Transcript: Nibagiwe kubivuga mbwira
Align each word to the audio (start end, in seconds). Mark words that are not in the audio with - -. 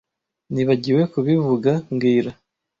Nibagiwe 0.53 1.01
kubivuga 1.13 1.71
mbwira 1.93 2.31